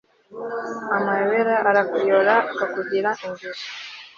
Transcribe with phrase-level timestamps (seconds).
[0.97, 3.67] amayobera arakuyora akakugira injiji